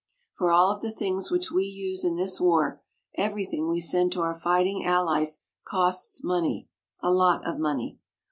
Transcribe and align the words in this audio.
For 0.33 0.49
all 0.51 0.71
of 0.71 0.81
the 0.81 0.89
things 0.91 1.29
which 1.29 1.51
we 1.51 1.63
use 1.65 2.03
in 2.03 2.15
this 2.15 2.41
war, 2.41 2.81
everything 3.19 3.69
we 3.69 3.79
send 3.79 4.11
to 4.13 4.21
our 4.21 4.33
fighting 4.33 4.83
allies, 4.83 5.41
costs 5.63 6.23
money 6.23 6.67
a 7.01 7.11
lot 7.13 7.45
of 7.45 7.59
money. 7.59 7.99